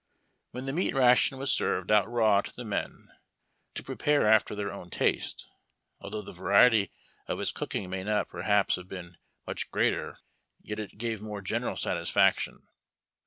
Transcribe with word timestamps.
.When 0.49 0.65
the 0.65 0.73
meat 0.73 0.95
ration 0.95 1.37
was 1.37 1.51
served 1.53 1.91
out 1.91 2.11
raw 2.11 2.41
to 2.41 2.51
the 2.55 2.65
men, 2.65 3.09
to 3.75 3.83
prepare 3.83 4.27
after 4.27 4.55
their 4.55 4.73
own 4.73 4.89
taste, 4.89 5.47
although 5.99 6.23
the 6.23 6.33
variety 6.33 6.91
of 7.27 7.39
its 7.39 7.51
cooking 7.51 7.87
may 7.91 8.03
not 8.03 8.27
perhaps 8.27 8.77
have 8.77 8.87
been 8.87 9.17
much 9.45 9.69
greater, 9.69 10.17
3^et 10.65 10.79
it 10.79 10.97
gave 10.97 11.21
more 11.21 11.41
general 11.43 11.75
satisfaction. 11.75 12.67